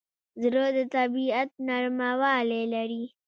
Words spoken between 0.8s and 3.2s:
طبیعت نرموالی لري.